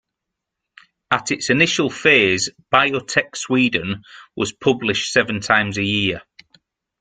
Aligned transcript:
At 1.11 1.29
its 1.29 1.51
initial 1.51 1.91
phase 1.91 2.49
"Biotech 2.73 3.35
Sweden" 3.35 4.01
was 4.35 4.51
published 4.51 5.13
seven 5.13 5.41
times 5.41 5.77
a 5.77 5.83
year. 5.83 6.23